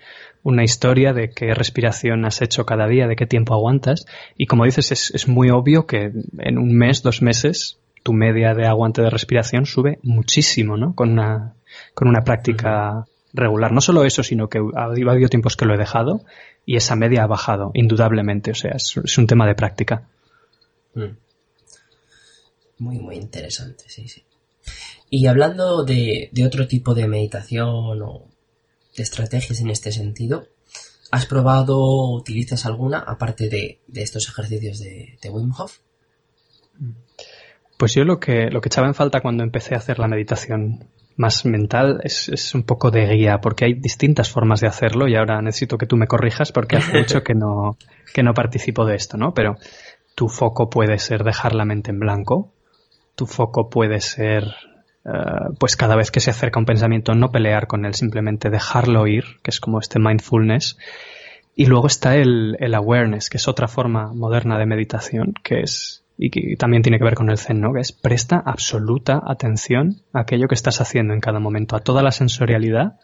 una 0.43 0.63
historia 0.63 1.11
de 1.13 1.31
qué 1.31 1.55
respiración 1.55 2.23
has 2.25 2.43
hecho 2.43 2.67
cada 2.67 2.87
día, 2.87 3.07
de 3.07 3.15
qué 3.15 3.25
tiempo 3.25 3.55
aguantas 3.55 4.05
y 4.37 4.45
como 4.45 4.65
dices 4.65 4.91
es, 4.91 5.09
es 5.15 5.27
muy 5.27 5.49
obvio 5.49 5.87
que 5.87 6.11
en 6.37 6.59
un 6.59 6.77
mes, 6.77 7.01
dos 7.01 7.23
meses, 7.23 7.79
tu 8.09 8.13
media 8.13 8.55
de 8.55 8.65
aguante 8.65 9.03
de 9.03 9.11
respiración 9.11 9.67
sube 9.67 9.99
muchísimo, 10.01 10.77
¿no? 10.77 10.95
Con 10.95 11.11
una, 11.11 11.53
con 11.93 12.07
una 12.07 12.23
práctica 12.23 13.05
regular. 13.33 13.71
No 13.71 13.81
solo 13.81 14.03
eso, 14.03 14.23
sino 14.23 14.49
que 14.49 14.57
ha 14.75 14.85
habido 14.85 15.29
tiempos 15.29 15.55
que 15.55 15.65
lo 15.65 15.75
he 15.75 15.77
dejado 15.77 16.25
y 16.65 16.75
esa 16.75 16.95
media 16.95 17.21
ha 17.21 17.27
bajado, 17.27 17.69
indudablemente. 17.75 18.49
O 18.49 18.55
sea, 18.55 18.71
es, 18.71 19.17
un 19.19 19.27
tema 19.27 19.45
de 19.45 19.53
práctica. 19.53 20.09
Mm. 20.95 21.17
Muy, 22.79 22.97
muy 22.97 23.15
interesante, 23.17 23.83
sí, 23.85 24.07
sí. 24.07 24.23
Y 25.11 25.27
hablando 25.27 25.83
de, 25.83 26.31
otro 26.43 26.67
tipo 26.67 26.95
de 26.95 27.07
meditación 27.07 28.01
o 28.01 28.25
de 28.97 29.03
estrategias 29.03 29.61
en 29.61 29.69
este 29.69 29.91
sentido, 29.91 30.47
¿has 31.11 31.27
probado, 31.27 32.09
utilizas 32.15 32.65
alguna 32.65 32.97
aparte 32.97 33.49
de, 33.49 33.81
estos 33.93 34.27
ejercicios 34.29 34.79
de, 34.79 35.19
de 35.21 35.29
Wim 35.29 35.53
Hof? 35.55 35.77
Pues 37.79 37.93
yo 37.93 38.03
lo 38.03 38.19
que, 38.19 38.51
lo 38.51 38.59
que 38.59 38.67
echaba 38.67 38.87
en 38.87 38.93
falta 38.93 39.21
cuando 39.21 39.41
empecé 39.41 39.73
a 39.73 39.77
hacer 39.77 39.99
la 39.99 40.09
meditación 40.09 40.89
más 41.15 41.45
mental 41.45 42.01
es, 42.03 42.27
es, 42.27 42.53
un 42.53 42.63
poco 42.63 42.91
de 42.91 43.07
guía, 43.07 43.39
porque 43.39 43.63
hay 43.63 43.73
distintas 43.73 44.29
formas 44.29 44.59
de 44.59 44.67
hacerlo 44.67 45.07
y 45.07 45.15
ahora 45.15 45.41
necesito 45.41 45.77
que 45.77 45.85
tú 45.85 45.95
me 45.95 46.05
corrijas 46.05 46.51
porque 46.51 46.75
hace 46.75 46.97
mucho 46.97 47.23
que 47.23 47.35
no, 47.35 47.77
que 48.13 48.21
no 48.21 48.33
participo 48.33 48.85
de 48.85 48.95
esto, 48.95 49.15
¿no? 49.15 49.33
Pero 49.33 49.55
tu 50.13 50.27
foco 50.27 50.69
puede 50.69 50.99
ser 50.99 51.23
dejar 51.23 51.55
la 51.55 51.63
mente 51.63 51.91
en 51.91 52.01
blanco, 52.01 52.51
tu 53.15 53.25
foco 53.25 53.69
puede 53.69 54.01
ser, 54.01 54.43
eh, 55.05 55.53
pues 55.57 55.77
cada 55.77 55.95
vez 55.95 56.11
que 56.11 56.19
se 56.19 56.31
acerca 56.31 56.59
un 56.59 56.65
pensamiento, 56.65 57.13
no 57.13 57.31
pelear 57.31 57.67
con 57.67 57.85
él, 57.85 57.93
simplemente 57.93 58.49
dejarlo 58.49 59.07
ir, 59.07 59.23
que 59.41 59.51
es 59.51 59.61
como 59.61 59.79
este 59.79 59.99
mindfulness. 59.99 60.77
Y 61.55 61.67
luego 61.67 61.87
está 61.87 62.17
el, 62.17 62.57
el 62.59 62.75
awareness, 62.75 63.29
que 63.29 63.37
es 63.37 63.47
otra 63.47 63.69
forma 63.69 64.11
moderna 64.13 64.57
de 64.57 64.65
meditación, 64.65 65.33
que 65.41 65.61
es 65.61 66.03
y 66.21 66.31
que 66.31 66.57
también 66.57 66.83
tiene 66.83 66.97
que 66.97 67.05
ver 67.05 67.15
con 67.15 67.29
el 67.29 67.37
Zen, 67.37 67.61
¿no? 67.61 67.73
Que 67.73 67.79
es 67.79 67.93
presta 67.93 68.43
absoluta 68.45 69.21
atención 69.25 70.01
a 70.11 70.19
aquello 70.21 70.49
que 70.49 70.55
estás 70.55 70.81
haciendo 70.81 71.13
en 71.13 71.21
cada 71.21 71.39
momento, 71.39 71.77
a 71.77 71.79
toda 71.79 72.03
la 72.03 72.11
sensorialidad 72.11 72.99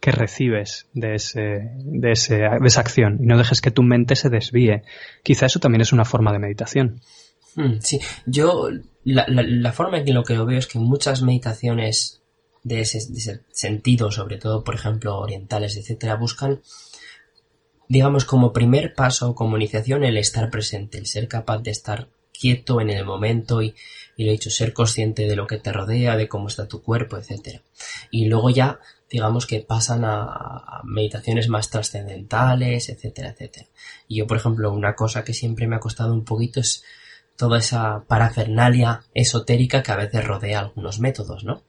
que 0.00 0.12
recibes 0.12 0.86
de, 0.94 1.16
ese, 1.16 1.72
de, 1.74 2.12
ese, 2.12 2.36
de 2.36 2.66
esa 2.66 2.80
acción 2.80 3.18
y 3.20 3.26
no 3.26 3.36
dejes 3.36 3.60
que 3.60 3.72
tu 3.72 3.82
mente 3.82 4.14
se 4.14 4.30
desvíe. 4.30 4.84
Quizá 5.24 5.46
eso 5.46 5.58
también 5.58 5.80
es 5.80 5.92
una 5.92 6.04
forma 6.04 6.32
de 6.32 6.38
meditación. 6.38 7.00
Hmm, 7.56 7.80
sí, 7.80 8.00
yo 8.26 8.70
la, 9.02 9.26
la, 9.28 9.72
forma 9.72 9.98
en 9.98 10.04
que 10.04 10.12
lo 10.12 10.22
que 10.22 10.34
lo 10.34 10.46
veo 10.46 10.58
es 10.58 10.68
que 10.68 10.78
muchas 10.78 11.20
meditaciones 11.22 12.22
de 12.62 12.80
ese, 12.82 12.98
de 13.12 13.18
ese 13.18 13.40
sentido, 13.50 14.12
sobre 14.12 14.38
todo, 14.38 14.62
por 14.62 14.76
ejemplo, 14.76 15.18
orientales, 15.18 15.76
etcétera, 15.76 16.14
buscan 16.14 16.60
digamos, 17.88 18.24
como 18.24 18.52
primer 18.52 18.94
paso, 18.94 19.34
como 19.34 19.56
iniciación, 19.56 20.04
el 20.04 20.16
estar 20.16 20.48
presente, 20.48 20.96
el 20.96 21.06
ser 21.06 21.28
capaz 21.28 21.58
de 21.58 21.72
estar 21.72 22.08
quieto 22.42 22.80
en 22.80 22.90
el 22.90 23.04
momento 23.04 23.62
y, 23.62 23.74
y 24.16 24.24
lo 24.24 24.30
he 24.30 24.32
dicho, 24.32 24.50
ser 24.50 24.72
consciente 24.72 25.26
de 25.26 25.36
lo 25.36 25.46
que 25.46 25.58
te 25.58 25.72
rodea, 25.72 26.16
de 26.16 26.28
cómo 26.28 26.48
está 26.48 26.66
tu 26.66 26.82
cuerpo, 26.82 27.16
etcétera. 27.16 27.62
Y 28.10 28.26
luego 28.26 28.50
ya, 28.50 28.80
digamos 29.08 29.46
que 29.46 29.60
pasan 29.60 30.04
a, 30.04 30.82
meditaciones 30.84 31.48
más 31.48 31.70
trascendentales, 31.70 32.88
etcétera, 32.88 33.30
etcétera. 33.30 33.68
Y 34.08 34.16
yo, 34.16 34.26
por 34.26 34.38
ejemplo, 34.38 34.72
una 34.72 34.96
cosa 34.96 35.22
que 35.22 35.34
siempre 35.34 35.68
me 35.68 35.76
ha 35.76 35.80
costado 35.80 36.12
un 36.12 36.24
poquito 36.24 36.60
es 36.60 36.82
toda 37.36 37.58
esa 37.58 38.04
parafernalia 38.08 39.04
esotérica 39.14 39.82
que 39.82 39.92
a 39.92 39.96
veces 39.96 40.24
rodea 40.24 40.60
algunos 40.60 40.98
métodos, 40.98 41.44
¿no? 41.44 41.62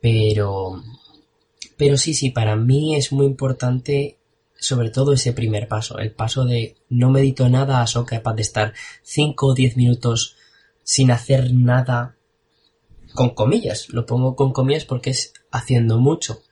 Pero, 0.00 0.82
pero 1.76 1.96
sí, 1.96 2.14
sí, 2.14 2.30
para 2.30 2.54
mí 2.54 2.94
es 2.94 3.10
muy 3.12 3.26
importante 3.26 4.17
sobre 4.58 4.90
todo 4.90 5.12
ese 5.12 5.32
primer 5.32 5.68
paso, 5.68 5.98
el 5.98 6.12
paso 6.12 6.44
de 6.44 6.76
no 6.88 7.10
medito 7.10 7.48
nada, 7.48 7.86
soy 7.86 8.04
capaz 8.04 8.34
de 8.34 8.42
estar 8.42 8.74
5 9.02 9.46
o 9.46 9.54
10 9.54 9.76
minutos 9.76 10.36
sin 10.82 11.10
hacer 11.10 11.52
nada 11.52 12.16
con 13.14 13.30
comillas, 13.30 13.88
lo 13.90 14.06
pongo 14.06 14.36
con 14.36 14.52
comillas 14.52 14.84
porque 14.84 15.10
es 15.10 15.32
haciendo 15.50 15.98
mucho, 15.98 16.42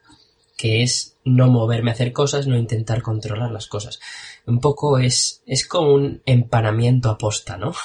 que 0.57 0.83
es 0.83 1.17
no 1.25 1.49
moverme 1.49 1.91
a 1.91 1.95
hacer 1.95 2.13
cosas, 2.13 2.47
no 2.47 2.57
intentar 2.57 3.03
controlar 3.03 3.51
las 3.51 3.67
cosas. 3.67 4.01
Un 4.47 4.61
poco 4.61 4.99
es, 4.99 5.43
es 5.47 5.67
como 5.67 5.93
un 5.93 6.23
empanamiento 6.25 7.11
aposta, 7.11 7.57
¿no? 7.57 7.73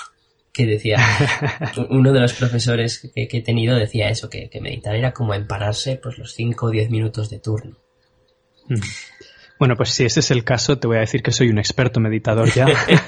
Que 0.53 0.65
decía, 0.65 0.99
uno 1.91 2.11
de 2.11 2.19
los 2.19 2.33
profesores 2.33 2.99
que, 2.99 3.29
he 3.31 3.41
tenido 3.41 3.77
decía 3.77 4.09
eso, 4.09 4.29
que, 4.29 4.49
meditar 4.61 4.93
era 4.97 5.13
como 5.13 5.33
empararse 5.33 5.95
pues 5.95 6.17
los 6.17 6.33
5 6.33 6.65
o 6.65 6.69
10 6.69 6.89
minutos 6.89 7.29
de 7.29 7.39
turno. 7.39 7.77
Mm. 8.67 8.75
Bueno, 9.61 9.75
pues 9.75 9.91
si 9.91 10.05
ese 10.05 10.21
es 10.21 10.31
el 10.31 10.43
caso, 10.43 10.79
te 10.79 10.87
voy 10.87 10.97
a 10.97 11.01
decir 11.01 11.21
que 11.21 11.31
soy 11.31 11.49
un 11.49 11.59
experto 11.59 11.99
meditador 11.99 12.51
ya. 12.51 12.65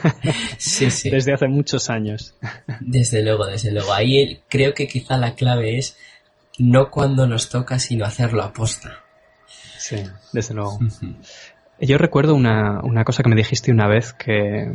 sí, 0.59 0.91
sí. 0.91 1.09
Desde 1.09 1.33
hace 1.33 1.47
muchos 1.47 1.89
años. 1.89 2.35
Desde 2.79 3.23
luego, 3.23 3.47
desde 3.47 3.71
luego. 3.71 3.91
Ahí 3.91 4.39
creo 4.49 4.75
que 4.75 4.87
quizá 4.87 5.17
la 5.17 5.33
clave 5.33 5.79
es 5.79 5.97
no 6.59 6.91
cuando 6.91 7.25
nos 7.25 7.49
toca, 7.49 7.79
sino 7.79 8.05
hacerlo 8.05 8.43
a 8.43 8.53
posta. 8.53 8.99
Sí, 9.47 9.95
desde 10.31 10.53
luego. 10.53 10.77
Yo 11.79 11.97
recuerdo 11.97 12.35
una, 12.35 12.81
una, 12.83 13.03
cosa 13.03 13.23
que 13.23 13.29
me 13.29 13.35
dijiste 13.35 13.71
una 13.71 13.87
vez, 13.87 14.13
que, 14.13 14.73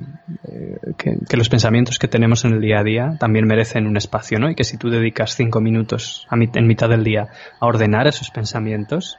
eh, 0.48 0.78
que, 0.96 1.16
que, 1.28 1.36
los 1.36 1.48
pensamientos 1.48 2.00
que 2.00 2.08
tenemos 2.08 2.44
en 2.44 2.54
el 2.54 2.60
día 2.60 2.80
a 2.80 2.82
día 2.82 3.16
también 3.20 3.46
merecen 3.46 3.86
un 3.86 3.96
espacio, 3.96 4.40
¿no? 4.40 4.50
Y 4.50 4.56
que 4.56 4.64
si 4.64 4.78
tú 4.78 4.90
dedicas 4.90 5.36
cinco 5.36 5.60
minutos 5.60 6.26
a 6.28 6.34
en 6.34 6.66
mitad 6.66 6.88
del 6.88 7.04
día 7.04 7.28
a 7.60 7.66
ordenar 7.66 8.08
esos 8.08 8.32
pensamientos, 8.32 9.16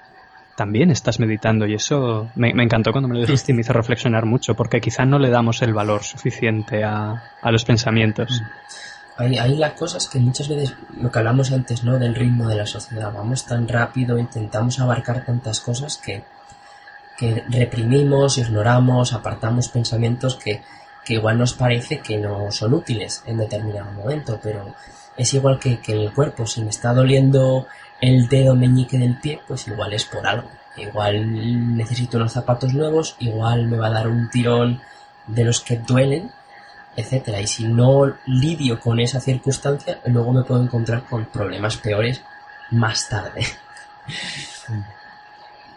también 0.59 0.91
estás 0.91 1.21
meditando 1.21 1.65
y 1.65 1.73
eso 1.73 2.27
me, 2.35 2.49
encantó 2.49 2.91
cuando 2.91 3.07
me 3.07 3.15
lo 3.15 3.21
dijiste 3.21 3.53
y 3.53 3.55
me 3.55 3.61
hizo 3.61 3.71
reflexionar 3.71 4.25
mucho 4.25 4.55
porque 4.55 4.81
quizá 4.81 5.05
no 5.05 5.17
le 5.17 5.29
damos 5.29 5.61
el 5.61 5.73
valor 5.73 6.03
suficiente 6.03 6.83
a, 6.83 7.23
los 7.45 7.63
pensamientos. 7.63 8.43
Hay, 9.15 9.37
hay 9.37 9.55
las 9.55 9.71
cosas 9.71 10.09
que 10.09 10.19
muchas 10.19 10.49
veces, 10.49 10.75
lo 10.99 11.09
que 11.09 11.19
hablamos 11.19 11.53
antes, 11.53 11.85
¿no? 11.85 11.97
Del 11.97 12.13
ritmo 12.13 12.49
de 12.49 12.55
la 12.55 12.65
sociedad. 12.65 13.09
Vamos 13.13 13.45
tan 13.45 13.69
rápido, 13.69 14.19
intentamos 14.19 14.81
abarcar 14.81 15.23
tantas 15.23 15.61
cosas 15.61 15.95
que, 15.95 16.23
que 17.17 17.45
reprimimos, 17.47 18.37
ignoramos, 18.37 19.13
apartamos 19.13 19.69
pensamientos 19.69 20.35
que, 20.35 20.61
que 21.05 21.13
igual 21.13 21.37
nos 21.37 21.53
parece 21.53 21.99
que 21.99 22.17
no 22.17 22.51
son 22.51 22.73
útiles 22.73 23.23
en 23.25 23.37
determinado 23.37 23.93
momento, 23.93 24.37
pero 24.43 24.75
es 25.15 25.33
igual 25.33 25.57
que, 25.57 25.79
que 25.79 25.93
el 25.93 26.11
cuerpo, 26.11 26.45
si 26.45 26.61
me 26.61 26.69
está 26.69 26.93
doliendo 26.93 27.65
el 28.01 28.27
dedo 28.27 28.55
meñique 28.55 28.97
del 28.97 29.17
pie, 29.19 29.41
pues 29.47 29.67
igual 29.67 29.93
es 29.93 30.05
por 30.05 30.25
algo. 30.25 30.49
Igual 30.77 31.75
necesito 31.75 32.17
unos 32.17 32.33
zapatos 32.33 32.73
nuevos, 32.73 33.15
igual 33.19 33.67
me 33.67 33.77
va 33.77 33.87
a 33.87 33.91
dar 33.91 34.07
un 34.07 34.29
tirón 34.29 34.81
de 35.27 35.43
los 35.43 35.61
que 35.61 35.77
duelen, 35.77 36.31
etcétera. 36.95 37.41
Y 37.41 37.47
si 37.47 37.67
no 37.67 38.13
lidio 38.25 38.79
con 38.79 38.99
esa 38.99 39.19
circunstancia, 39.19 39.99
luego 40.05 40.33
me 40.33 40.43
puedo 40.43 40.63
encontrar 40.63 41.03
con 41.03 41.25
problemas 41.25 41.77
peores 41.77 42.21
más 42.71 43.09
tarde. 43.09 43.45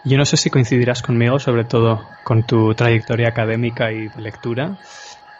Yo 0.05 0.17
no 0.17 0.25
sé 0.25 0.37
si 0.37 0.49
coincidirás 0.49 1.01
conmigo, 1.01 1.39
sobre 1.39 1.63
todo 1.63 2.05
con 2.23 2.43
tu 2.43 2.73
trayectoria 2.75 3.29
académica 3.29 3.91
y 3.91 4.09
lectura, 4.17 4.77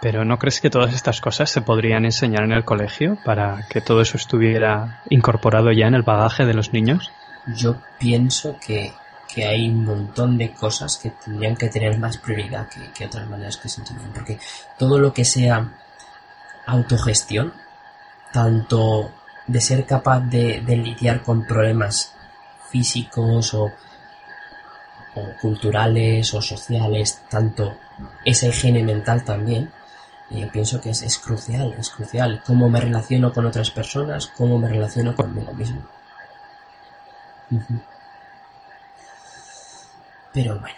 pero 0.03 0.25
¿no 0.25 0.37
crees 0.37 0.59
que 0.59 0.69
todas 0.69 0.93
estas 0.93 1.21
cosas 1.21 1.49
se 1.49 1.61
podrían 1.61 2.03
enseñar 2.03 2.43
en 2.43 2.51
el 2.51 2.65
colegio 2.65 3.17
para 3.23 3.65
que 3.69 3.79
todo 3.79 4.01
eso 4.01 4.17
estuviera 4.17 5.01
incorporado 5.09 5.71
ya 5.71 5.87
en 5.87 5.93
el 5.93 6.01
bagaje 6.01 6.45
de 6.45 6.53
los 6.53 6.73
niños? 6.73 7.09
Yo 7.55 7.77
pienso 7.99 8.57
que, 8.59 8.91
hay 9.37 9.69
un 9.69 9.85
montón 9.85 10.37
de 10.37 10.51
cosas 10.51 10.97
que 10.97 11.11
tendrían 11.11 11.55
que 11.55 11.69
tener 11.69 11.97
más 11.99 12.17
prioridad 12.17 12.67
que, 12.93 13.05
otras 13.05 13.29
maneras 13.29 13.55
que 13.55 13.69
se 13.69 13.79
enseñan, 13.79 14.11
porque 14.13 14.39
todo 14.77 14.99
lo 14.99 15.13
que 15.13 15.23
sea 15.23 15.71
autogestión, 16.67 17.53
tanto 18.33 19.09
de 19.47 19.61
ser 19.61 19.85
capaz 19.85 20.19
de, 20.19 20.61
lidiar 20.67 21.21
con 21.21 21.47
problemas 21.47 22.13
físicos 22.69 23.53
o 23.53 23.71
culturales 25.41 26.33
o 26.33 26.41
sociales, 26.41 27.21
tanto 27.29 27.77
ese 28.25 28.49
higiene 28.49 28.83
mental 28.83 29.23
también, 29.23 29.71
yo 30.41 30.51
pienso 30.51 30.81
que 30.81 30.89
es, 30.89 31.19
crucial, 31.19 31.73
es 31.77 31.89
crucial. 31.89 32.41
Cómo 32.45 32.69
me 32.69 32.79
relaciono 32.79 33.31
con 33.31 33.45
otras 33.45 33.71
personas, 33.71 34.27
cómo 34.27 34.57
me 34.57 34.69
relaciono 34.69 35.15
conmigo 35.15 35.53
mismo. 35.53 35.81
Pero 40.33 40.59
bueno, 40.59 40.77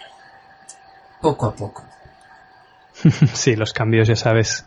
poco 1.20 1.46
a 1.46 1.54
poco. 1.54 1.84
sí, 3.32 3.56
los 3.56 3.72
cambios, 3.72 4.08
ya 4.08 4.16
sabes, 4.16 4.66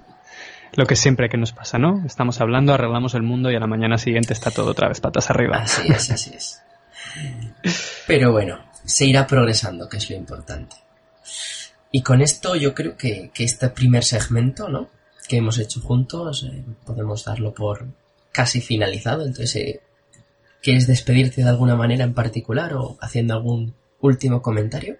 lo 0.74 0.86
que 0.86 0.96
siempre 0.96 1.30
que 1.30 1.38
nos 1.38 1.52
pasa, 1.52 1.78
¿no? 1.78 2.04
Estamos 2.06 2.42
hablando, 2.42 2.74
arreglamos 2.74 3.14
el 3.14 3.24
mundo 3.24 3.52
y 3.52 3.56
a 3.56 3.60
la 3.60 3.68
mañana 3.68 3.98
siguiente 3.98 4.34
está 4.34 4.52
todo 4.52 4.72
otra 4.72 4.88
vez 4.88 5.00
patas 5.02 5.30
arriba. 5.30 5.58
Así 5.58 5.92
es, 5.92 6.12
así 6.12 6.34
es. 6.36 6.64
Pero 8.08 8.32
bueno, 8.32 8.60
se 8.84 9.06
irá 9.06 9.28
progresando, 9.28 9.88
que 9.88 9.98
es 9.98 10.10
lo 10.10 10.16
importante. 10.16 10.76
Y 11.92 12.04
con 12.04 12.22
esto 12.22 12.56
yo 12.56 12.74
creo 12.74 12.96
que, 12.96 13.32
este 13.36 13.70
primer 13.70 14.04
segmento, 14.04 14.70
¿no? 14.70 14.90
Que 15.28 15.38
hemos 15.38 15.58
hecho 15.58 15.82
juntos, 15.82 16.44
eh, 16.44 16.64
podemos 16.86 17.26
darlo 17.26 17.54
por 17.54 17.86
casi 18.32 18.62
finalizado. 18.62 19.26
Entonces, 19.26 19.56
eh, 19.56 19.82
¿quieres 20.62 20.88
despedirte 20.88 21.42
de 21.42 21.50
alguna 21.50 21.76
manera 21.76 22.04
en 22.04 22.14
particular 22.14 22.74
o 22.76 22.98
haciendo 23.02 23.34
algún 23.34 23.74
último 24.02 24.42
comentario? 24.42 24.98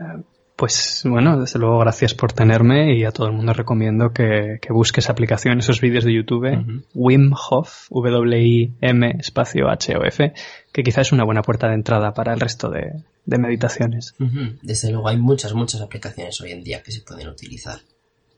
Eh, 0.00 0.22
pues 0.56 1.02
bueno, 1.04 1.40
desde 1.40 1.58
luego 1.58 1.80
gracias 1.80 2.14
por 2.14 2.32
tenerme 2.32 2.96
y 2.96 3.04
a 3.04 3.10
todo 3.10 3.26
el 3.26 3.32
mundo 3.32 3.52
recomiendo 3.52 4.12
que, 4.12 4.60
busques 4.70 5.10
aplicación, 5.10 5.58
esos 5.58 5.80
vídeos 5.80 6.04
de 6.04 6.14
YouTube, 6.14 6.84
Wim 6.94 7.32
Hof, 7.50 7.88
W-I-M 7.90 9.16
espacio 9.18 9.68
H-O-F, 9.68 10.32
que 10.72 10.82
quizás 10.82 11.08
es 11.08 11.12
una 11.12 11.24
buena 11.24 11.42
puerta 11.42 11.68
de 11.68 11.74
entrada 11.74 12.14
para 12.14 12.32
el 12.32 12.38
resto 12.38 12.70
de, 12.70 12.92
meditaciones. 13.26 14.14
Desde 14.62 14.90
luego 14.90 15.08
hay 15.08 15.16
muchas, 15.16 15.54
muchas 15.54 15.80
aplicaciones 15.80 16.40
hoy 16.40 16.52
en 16.52 16.64
día 16.64 16.82
que 16.82 16.92
se 16.92 17.00
pueden 17.02 17.28
utilizar. 17.28 17.80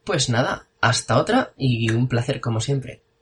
Pues 0.04 0.28
nada, 0.28 0.68
hasta 0.80 1.18
otra 1.18 1.52
y 1.56 1.90
un 1.90 2.08
placer 2.08 2.40
como 2.40 2.60
siempre. 2.60 3.03